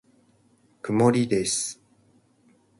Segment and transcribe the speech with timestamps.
[0.81, 1.79] 曇りです。